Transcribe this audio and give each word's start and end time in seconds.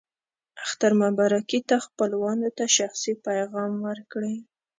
اختر 0.65 0.91
مبارکي 1.03 1.59
ته 1.69 1.75
خپلوانو 1.85 2.47
ته 2.57 2.65
شخصي 2.77 3.13
پیغام 3.25 3.71
ورکړئ. 3.87 4.35